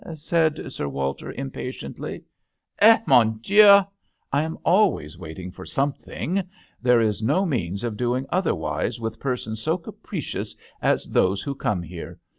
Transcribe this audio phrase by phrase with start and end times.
[0.15, 2.23] said Sir Walter, impatiently."
[2.79, 3.81] Eh, mon dieu!
[4.31, 5.21] I am always THE h6tEL d'aNGLETERRE.
[5.21, 6.43] 47 waiting for something.
[6.81, 11.83] There is no means of doing otherwise with persons so capricious as those who come
[11.83, 12.19] here.